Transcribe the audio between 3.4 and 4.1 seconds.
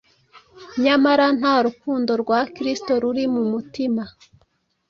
mutima,